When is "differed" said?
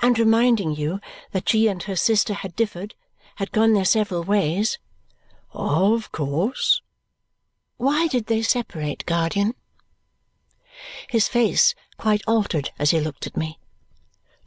2.56-2.94